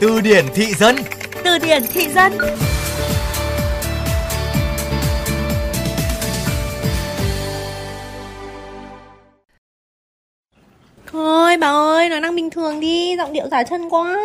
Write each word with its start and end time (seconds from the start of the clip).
Từ 0.00 0.20
điển 0.20 0.44
thị 0.54 0.74
dân. 0.74 0.96
Từ 1.44 1.58
điển 1.58 1.82
thị 1.92 2.08
dân. 2.08 2.32
Thôi 11.06 11.56
bà 11.56 11.66
ơi, 11.66 12.08
nói 12.08 12.20
năng 12.20 12.36
bình 12.36 12.50
thường 12.50 12.80
đi, 12.80 13.16
giọng 13.16 13.32
điệu 13.32 13.48
giả 13.50 13.62
chân 13.62 13.88
quá. 13.90 14.16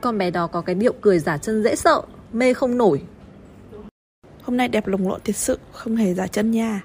Con 0.00 0.18
bé 0.18 0.30
đó 0.30 0.46
có 0.46 0.60
cái 0.60 0.74
điệu 0.74 0.92
cười 1.00 1.18
giả 1.18 1.38
chân 1.38 1.62
dễ 1.62 1.76
sợ, 1.76 2.02
mê 2.32 2.54
không 2.54 2.78
nổi. 2.78 3.02
Hôm 4.42 4.56
nay 4.56 4.68
đẹp 4.68 4.86
lồng 4.86 5.08
lộn 5.08 5.20
thật 5.24 5.36
sự, 5.36 5.58
không 5.72 5.96
hề 5.96 6.14
giả 6.14 6.26
chân 6.26 6.50
nha 6.50 6.82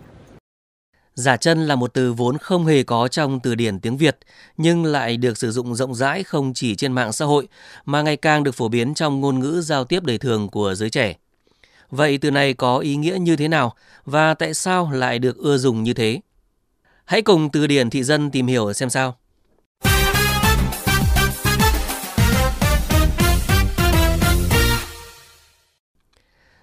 Giả 1.20 1.38
chân 1.38 1.68
là 1.68 1.76
một 1.76 1.94
từ 1.94 2.14
vốn 2.14 2.38
không 2.38 2.66
hề 2.66 2.84
có 2.84 3.08
trong 3.08 3.40
từ 3.40 3.56
điển 3.56 3.80
tiếng 3.80 3.98
Việt, 3.98 4.18
nhưng 4.58 4.86
lại 4.86 5.18
được 5.18 5.38
sử 5.38 5.52
dụng 5.52 5.76
rộng 5.76 5.96
rãi 5.96 6.24
không 6.24 6.54
chỉ 6.54 6.76
trên 6.76 6.94
mạng 6.94 7.14
xã 7.14 7.26
hội, 7.26 7.48
mà 7.86 8.02
ngày 8.02 8.18
càng 8.18 8.44
được 8.44 8.56
phổ 8.56 8.68
biến 8.68 8.94
trong 8.94 9.22
ngôn 9.22 9.40
ngữ 9.40 9.62
giao 9.62 9.84
tiếp 9.84 10.04
đời 10.04 10.18
thường 10.18 10.50
của 10.50 10.76
giới 10.76 10.90
trẻ. 10.90 11.16
Vậy 11.90 12.18
từ 12.18 12.32
này 12.32 12.54
có 12.54 12.78
ý 12.78 12.96
nghĩa 12.96 13.18
như 13.20 13.36
thế 13.36 13.48
nào 13.48 13.76
và 14.06 14.34
tại 14.34 14.54
sao 14.54 14.92
lại 14.92 15.20
được 15.20 15.38
ưa 15.38 15.58
dùng 15.58 15.84
như 15.84 15.94
thế? 15.94 16.20
Hãy 17.06 17.22
cùng 17.22 17.50
từ 17.50 17.68
điển 17.68 17.90
thị 17.90 18.04
dân 18.04 18.32
tìm 18.32 18.48
hiểu 18.48 18.74
xem 18.74 18.90
sao. 18.90 19.16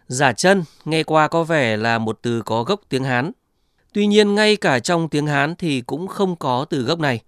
Giả 0.06 0.32
chân 0.32 0.64
nghe 0.84 1.02
qua 1.02 1.28
có 1.28 1.44
vẻ 1.44 1.76
là 1.76 1.98
một 1.98 2.18
từ 2.22 2.42
có 2.42 2.62
gốc 2.62 2.80
tiếng 2.88 3.04
Hán. 3.04 3.32
Tuy 3.92 4.06
nhiên 4.06 4.34
ngay 4.34 4.56
cả 4.56 4.78
trong 4.78 5.08
tiếng 5.08 5.26
Hán 5.26 5.54
thì 5.56 5.80
cũng 5.80 6.08
không 6.08 6.36
có 6.36 6.66
từ 6.70 6.82
gốc 6.82 6.98
này. 6.98 7.20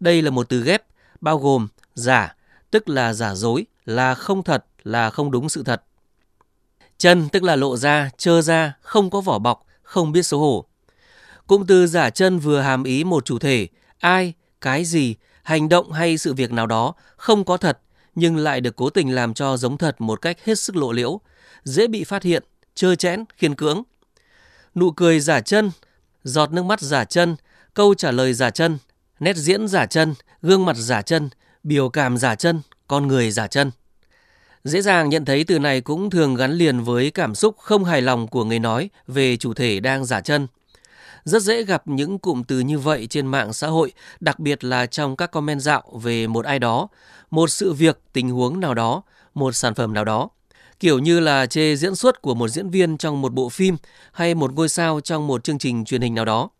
Đây 0.00 0.22
là 0.22 0.30
một 0.30 0.48
từ 0.48 0.62
ghép 0.62 0.82
bao 1.20 1.38
gồm 1.38 1.68
giả, 1.94 2.36
tức 2.70 2.88
là 2.88 3.12
giả 3.12 3.34
dối, 3.34 3.66
là 3.84 4.14
không 4.14 4.42
thật, 4.42 4.64
là 4.82 5.10
không 5.10 5.30
đúng 5.30 5.48
sự 5.48 5.62
thật. 5.62 5.82
Chân 6.98 7.28
tức 7.28 7.42
là 7.42 7.56
lộ 7.56 7.76
ra, 7.76 8.10
trơ 8.16 8.42
ra, 8.42 8.72
không 8.80 9.10
có 9.10 9.20
vỏ 9.20 9.38
bọc, 9.38 9.66
không 9.82 10.12
biết 10.12 10.22
xấu 10.22 10.40
hổ. 10.40 10.64
Cụm 11.46 11.66
từ 11.66 11.86
giả 11.86 12.10
chân 12.10 12.38
vừa 12.38 12.60
hàm 12.60 12.84
ý 12.84 13.04
một 13.04 13.24
chủ 13.24 13.38
thể, 13.38 13.68
ai, 13.98 14.32
cái 14.60 14.84
gì, 14.84 15.14
hành 15.42 15.68
động 15.68 15.92
hay 15.92 16.18
sự 16.18 16.34
việc 16.34 16.52
nào 16.52 16.66
đó 16.66 16.94
không 17.16 17.44
có 17.44 17.56
thật 17.56 17.78
nhưng 18.14 18.36
lại 18.36 18.60
được 18.60 18.76
cố 18.76 18.90
tình 18.90 19.14
làm 19.14 19.34
cho 19.34 19.56
giống 19.56 19.78
thật 19.78 20.00
một 20.00 20.22
cách 20.22 20.44
hết 20.44 20.58
sức 20.58 20.76
lộ 20.76 20.92
liễu, 20.92 21.20
dễ 21.64 21.86
bị 21.86 22.04
phát 22.04 22.22
hiện, 22.22 22.42
trơ 22.74 22.94
chẽn, 22.94 23.24
khiên 23.36 23.54
cưỡng. 23.54 23.82
Nụ 24.74 24.90
cười 24.90 25.20
giả 25.20 25.40
chân, 25.40 25.70
giọt 26.24 26.52
nước 26.52 26.62
mắt 26.64 26.80
giả 26.80 27.04
chân, 27.04 27.36
câu 27.74 27.94
trả 27.94 28.10
lời 28.10 28.34
giả 28.34 28.50
chân, 28.50 28.78
nét 29.20 29.36
diễn 29.36 29.68
giả 29.68 29.86
chân, 29.86 30.14
gương 30.42 30.64
mặt 30.64 30.76
giả 30.76 31.02
chân, 31.02 31.28
biểu 31.62 31.88
cảm 31.88 32.16
giả 32.16 32.34
chân, 32.34 32.60
con 32.88 33.08
người 33.08 33.30
giả 33.30 33.46
chân. 33.46 33.70
Dễ 34.64 34.82
dàng 34.82 35.08
nhận 35.08 35.24
thấy 35.24 35.44
từ 35.44 35.58
này 35.58 35.80
cũng 35.80 36.10
thường 36.10 36.34
gắn 36.34 36.52
liền 36.52 36.80
với 36.80 37.10
cảm 37.10 37.34
xúc 37.34 37.56
không 37.58 37.84
hài 37.84 38.02
lòng 38.02 38.28
của 38.28 38.44
người 38.44 38.58
nói 38.58 38.90
về 39.06 39.36
chủ 39.36 39.54
thể 39.54 39.80
đang 39.80 40.04
giả 40.04 40.20
chân. 40.20 40.46
Rất 41.24 41.42
dễ 41.42 41.62
gặp 41.62 41.82
những 41.86 42.18
cụm 42.18 42.42
từ 42.42 42.60
như 42.60 42.78
vậy 42.78 43.06
trên 43.06 43.26
mạng 43.26 43.52
xã 43.52 43.66
hội, 43.66 43.92
đặc 44.20 44.38
biệt 44.38 44.64
là 44.64 44.86
trong 44.86 45.16
các 45.16 45.30
comment 45.30 45.60
dạo 45.60 45.82
về 46.02 46.26
một 46.26 46.44
ai 46.44 46.58
đó, 46.58 46.88
một 47.30 47.50
sự 47.50 47.72
việc, 47.72 48.00
tình 48.12 48.30
huống 48.30 48.60
nào 48.60 48.74
đó, 48.74 49.02
một 49.34 49.52
sản 49.52 49.74
phẩm 49.74 49.94
nào 49.94 50.04
đó. 50.04 50.28
Kiểu 50.82 50.98
như 50.98 51.20
là 51.20 51.46
chê 51.46 51.76
diễn 51.76 51.94
xuất 51.94 52.22
của 52.22 52.34
một 52.34 52.48
diễn 52.48 52.70
viên 52.70 52.96
trong 52.96 53.20
một 53.20 53.32
bộ 53.32 53.48
phim 53.48 53.76
hay 54.12 54.34
một 54.34 54.52
ngôi 54.52 54.68
sao 54.68 55.00
trong 55.00 55.26
một 55.26 55.44
chương 55.44 55.58
trình 55.58 55.84
truyền 55.84 56.00
hình 56.00 56.14
nào 56.14 56.24
đó. 56.24 56.50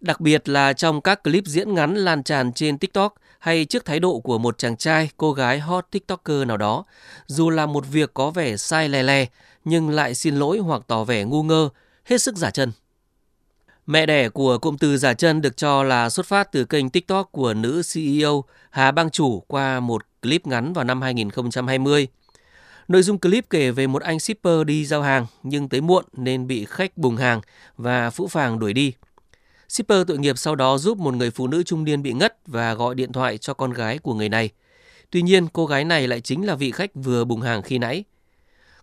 Đặc 0.00 0.20
biệt 0.20 0.48
là 0.48 0.72
trong 0.72 1.00
các 1.00 1.24
clip 1.24 1.44
diễn 1.46 1.74
ngắn 1.74 1.94
lan 1.94 2.22
tràn 2.22 2.52
trên 2.52 2.78
TikTok 2.78 3.14
hay 3.38 3.64
trước 3.64 3.84
thái 3.84 4.00
độ 4.00 4.20
của 4.20 4.38
một 4.38 4.58
chàng 4.58 4.76
trai, 4.76 5.10
cô 5.16 5.32
gái 5.32 5.58
hot 5.58 5.86
TikToker 5.90 6.46
nào 6.46 6.56
đó, 6.56 6.84
dù 7.26 7.50
là 7.50 7.66
một 7.66 7.84
việc 7.90 8.14
có 8.14 8.30
vẻ 8.30 8.56
sai 8.56 8.88
lè 8.88 9.02
lè 9.02 9.26
nhưng 9.64 9.90
lại 9.90 10.14
xin 10.14 10.36
lỗi 10.36 10.58
hoặc 10.58 10.82
tỏ 10.86 11.04
vẻ 11.04 11.24
ngu 11.24 11.42
ngơ, 11.42 11.68
hết 12.04 12.22
sức 12.22 12.36
giả 12.36 12.50
chân. 12.50 12.72
Mẹ 13.86 14.06
đẻ 14.06 14.28
của 14.28 14.58
cụm 14.58 14.76
từ 14.76 14.96
giả 14.98 15.14
chân 15.14 15.40
được 15.40 15.56
cho 15.56 15.82
là 15.82 16.10
xuất 16.10 16.26
phát 16.26 16.52
từ 16.52 16.64
kênh 16.64 16.90
TikTok 16.90 17.32
của 17.32 17.54
nữ 17.54 17.82
CEO 17.94 18.44
Hà 18.70 18.90
Bang 18.90 19.10
Chủ 19.10 19.40
qua 19.40 19.80
một 19.80 20.02
clip 20.22 20.46
ngắn 20.46 20.72
vào 20.72 20.84
năm 20.84 21.02
2020. 21.02 22.08
Nội 22.88 23.02
dung 23.02 23.18
clip 23.18 23.50
kể 23.50 23.70
về 23.70 23.86
một 23.86 24.02
anh 24.02 24.20
shipper 24.20 24.66
đi 24.66 24.86
giao 24.86 25.02
hàng 25.02 25.26
nhưng 25.42 25.68
tới 25.68 25.80
muộn 25.80 26.04
nên 26.16 26.46
bị 26.46 26.64
khách 26.64 26.96
bùng 26.96 27.16
hàng 27.16 27.40
và 27.76 28.10
phũ 28.10 28.28
phàng 28.28 28.58
đuổi 28.58 28.72
đi. 28.72 28.92
Shipper 29.68 30.06
tội 30.06 30.18
nghiệp 30.18 30.38
sau 30.38 30.54
đó 30.54 30.78
giúp 30.78 30.98
một 30.98 31.14
người 31.14 31.30
phụ 31.30 31.46
nữ 31.46 31.62
trung 31.62 31.84
niên 31.84 32.02
bị 32.02 32.12
ngất 32.12 32.36
và 32.46 32.74
gọi 32.74 32.94
điện 32.94 33.12
thoại 33.12 33.38
cho 33.38 33.54
con 33.54 33.72
gái 33.72 33.98
của 33.98 34.14
người 34.14 34.28
này. 34.28 34.50
Tuy 35.10 35.22
nhiên, 35.22 35.48
cô 35.52 35.66
gái 35.66 35.84
này 35.84 36.08
lại 36.08 36.20
chính 36.20 36.46
là 36.46 36.54
vị 36.54 36.70
khách 36.70 36.90
vừa 36.94 37.24
bùng 37.24 37.40
hàng 37.40 37.62
khi 37.62 37.78
nãy. 37.78 38.04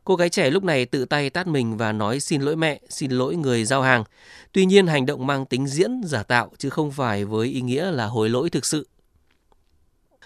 Cô 0.04 0.16
gái 0.16 0.30
trẻ 0.30 0.50
lúc 0.50 0.64
này 0.64 0.86
tự 0.86 1.06
tay 1.06 1.30
tát 1.30 1.48
mình 1.48 1.78
và 1.78 1.92
nói 1.92 2.20
xin 2.20 2.42
lỗi 2.42 2.56
mẹ, 2.56 2.80
xin 2.90 3.12
lỗi 3.12 3.36
người 3.36 3.66
giao 3.66 3.82
hàng. 3.82 4.04
Tuy 4.52 4.66
nhiên 4.66 4.88
hành 4.88 5.06
động 5.06 5.28
mang 5.28 5.46
tính 5.46 5.68
diễn 5.68 6.02
giả 6.06 6.24
tạo 6.24 6.52
chứ 6.58 6.70
không 6.70 6.92
phải 6.92 7.26
với 7.26 7.48
ý 7.48 7.62
nghĩa 7.62 7.92
là 7.92 8.06
hối 8.06 8.30
lỗi 8.30 8.50
thực 8.50 8.66
sự. 8.66 8.88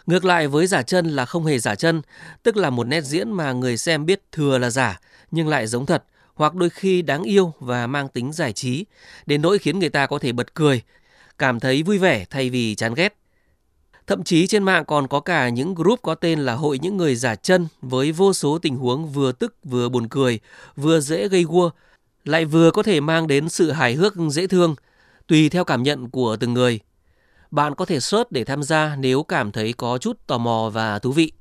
Ngược 0.07 0.25
lại 0.25 0.47
với 0.47 0.67
giả 0.67 0.81
chân 0.81 1.05
là 1.05 1.25
không 1.25 1.45
hề 1.45 1.59
giả 1.59 1.75
chân, 1.75 2.01
tức 2.43 2.57
là 2.57 2.69
một 2.69 2.87
nét 2.87 3.01
diễn 3.01 3.31
mà 3.31 3.51
người 3.51 3.77
xem 3.77 4.05
biết 4.05 4.21
thừa 4.31 4.57
là 4.57 4.69
giả 4.69 4.99
nhưng 5.31 5.47
lại 5.47 5.67
giống 5.67 5.85
thật, 5.85 6.03
hoặc 6.33 6.55
đôi 6.55 6.69
khi 6.69 7.01
đáng 7.01 7.23
yêu 7.23 7.53
và 7.59 7.87
mang 7.87 8.07
tính 8.07 8.33
giải 8.33 8.53
trí, 8.53 8.85
đến 9.25 9.41
nỗi 9.41 9.59
khiến 9.59 9.79
người 9.79 9.89
ta 9.89 10.05
có 10.05 10.19
thể 10.19 10.31
bật 10.31 10.53
cười, 10.53 10.81
cảm 11.37 11.59
thấy 11.59 11.83
vui 11.83 11.97
vẻ 11.97 12.25
thay 12.29 12.49
vì 12.49 12.75
chán 12.75 12.93
ghét. 12.93 13.17
Thậm 14.07 14.23
chí 14.23 14.47
trên 14.47 14.63
mạng 14.63 14.85
còn 14.85 15.07
có 15.07 15.19
cả 15.19 15.49
những 15.49 15.75
group 15.75 16.01
có 16.01 16.15
tên 16.15 16.39
là 16.39 16.53
Hội 16.53 16.79
những 16.81 16.97
người 16.97 17.15
giả 17.15 17.35
chân 17.35 17.67
với 17.81 18.11
vô 18.11 18.33
số 18.33 18.57
tình 18.57 18.75
huống 18.75 19.07
vừa 19.07 19.31
tức 19.31 19.55
vừa 19.63 19.89
buồn 19.89 20.07
cười, 20.07 20.39
vừa 20.75 20.99
dễ 20.99 21.27
gây 21.27 21.43
gua, 21.43 21.69
lại 22.23 22.45
vừa 22.45 22.71
có 22.71 22.83
thể 22.83 22.99
mang 22.99 23.27
đến 23.27 23.49
sự 23.49 23.71
hài 23.71 23.93
hước 23.93 24.13
dễ 24.31 24.47
thương, 24.47 24.75
tùy 25.27 25.49
theo 25.49 25.63
cảm 25.63 25.83
nhận 25.83 26.09
của 26.09 26.37
từng 26.39 26.53
người. 26.53 26.79
Bạn 27.51 27.75
có 27.75 27.85
thể 27.85 27.99
search 27.99 28.31
để 28.31 28.43
tham 28.43 28.63
gia 28.63 28.95
nếu 28.95 29.23
cảm 29.23 29.51
thấy 29.51 29.73
có 29.73 29.97
chút 29.97 30.27
tò 30.27 30.37
mò 30.37 30.69
và 30.73 30.99
thú 30.99 31.11
vị. 31.11 31.31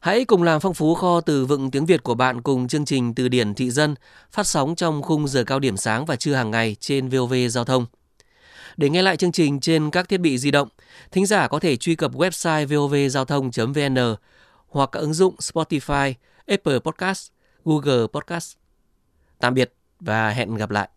Hãy 0.00 0.24
cùng 0.24 0.42
làm 0.42 0.60
phong 0.60 0.74
phú 0.74 0.94
kho 0.94 1.20
từ 1.20 1.46
vựng 1.46 1.70
tiếng 1.70 1.86
Việt 1.86 2.02
của 2.02 2.14
bạn 2.14 2.42
cùng 2.42 2.68
chương 2.68 2.84
trình 2.84 3.14
Từ 3.14 3.28
điển 3.28 3.54
thị 3.54 3.70
dân 3.70 3.94
phát 4.32 4.46
sóng 4.46 4.74
trong 4.74 5.02
khung 5.02 5.28
giờ 5.28 5.44
cao 5.44 5.58
điểm 5.58 5.76
sáng 5.76 6.06
và 6.06 6.16
trưa 6.16 6.34
hàng 6.34 6.50
ngày 6.50 6.76
trên 6.80 7.08
VOV 7.08 7.34
Giao 7.50 7.64
thông. 7.64 7.86
Để 8.76 8.90
nghe 8.90 9.02
lại 9.02 9.16
chương 9.16 9.32
trình 9.32 9.60
trên 9.60 9.90
các 9.90 10.08
thiết 10.08 10.18
bị 10.18 10.38
di 10.38 10.50
động, 10.50 10.68
thính 11.10 11.26
giả 11.26 11.48
có 11.48 11.58
thể 11.58 11.76
truy 11.76 11.94
cập 11.94 12.12
website 12.12 12.66
vovgiao 12.66 13.24
thông.vn 13.24 14.16
hoặc 14.68 14.88
các 14.92 15.00
ứng 15.00 15.14
dụng 15.14 15.34
Spotify, 15.38 16.14
Apple 16.46 16.78
Podcast, 16.78 17.28
Google 17.64 18.06
Podcast. 18.12 18.56
Tạm 19.38 19.54
biệt 19.54 19.74
và 20.00 20.30
hẹn 20.30 20.54
gặp 20.54 20.70
lại. 20.70 20.88